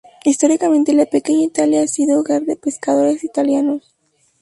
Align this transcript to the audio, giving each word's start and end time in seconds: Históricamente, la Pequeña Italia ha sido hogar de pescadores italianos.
Históricamente, 0.25 0.95
la 0.95 1.05
Pequeña 1.05 1.43
Italia 1.43 1.83
ha 1.83 1.87
sido 1.87 2.19
hogar 2.19 2.41
de 2.41 2.55
pescadores 2.55 3.23
italianos. 3.23 3.93